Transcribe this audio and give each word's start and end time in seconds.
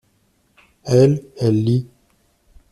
Elle, 0.83 1.21
elle 1.37 1.63
lit. 1.63 1.85